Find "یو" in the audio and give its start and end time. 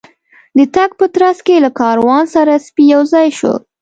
2.93-3.01